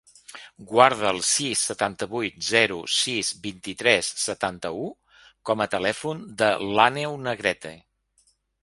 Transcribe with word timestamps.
Guarda 0.69 1.09
el 1.15 1.19
sis, 1.31 1.61
setanta-vuit, 1.71 2.39
zero, 2.47 2.79
sis, 3.01 3.29
vint-i-tres, 3.45 4.11
setanta-u 4.23 4.91
com 5.51 5.65
a 5.67 5.71
telèfon 5.77 6.29
de 6.43 6.53
l'Àneu 6.73 7.19
Negrete. 7.31 7.79